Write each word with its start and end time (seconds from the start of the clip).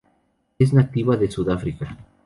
Es 0.57 0.73
nativa 0.73 1.15
de 1.15 1.29
Sudáfrica. 1.29 1.95